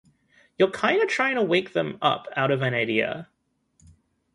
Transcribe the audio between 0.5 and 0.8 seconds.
You're